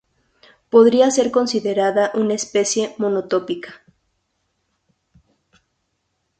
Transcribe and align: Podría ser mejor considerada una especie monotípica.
Podría 0.71 1.11
ser 1.11 1.25
mejor 1.25 1.31
considerada 1.41 2.09
una 2.15 2.33
especie 2.33 2.95
monotípica. 2.97 3.81